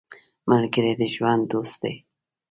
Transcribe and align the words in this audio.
ملګری 0.49 0.93
د 0.99 1.01
ژوند 1.13 1.43
دوست 1.51 1.77
دی 1.83 1.95